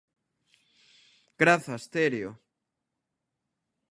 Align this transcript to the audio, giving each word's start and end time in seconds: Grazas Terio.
Grazas 1.41 1.83
Terio. 1.95 2.29